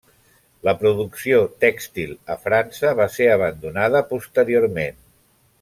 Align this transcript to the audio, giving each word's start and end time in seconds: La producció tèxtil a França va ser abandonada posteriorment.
La 0.67 0.71
producció 0.79 1.41
tèxtil 1.65 2.15
a 2.37 2.39
França 2.47 2.95
va 3.03 3.09
ser 3.19 3.31
abandonada 3.37 4.05
posteriorment. 4.15 5.03